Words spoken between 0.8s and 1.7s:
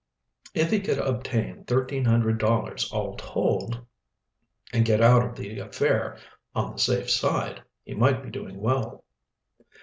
obtain